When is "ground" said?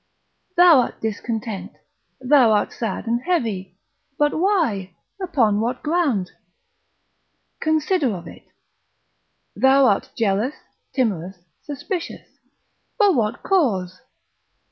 5.83-6.31